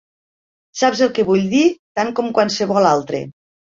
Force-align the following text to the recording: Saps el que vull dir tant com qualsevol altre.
Saps 0.81 1.03
el 1.09 1.13
que 1.19 1.27
vull 1.29 1.47
dir 1.53 1.63
tant 2.01 2.13
com 2.23 2.35
qualsevol 2.43 2.95
altre. 2.99 3.27